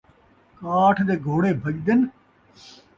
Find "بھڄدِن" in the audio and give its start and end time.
1.61-1.99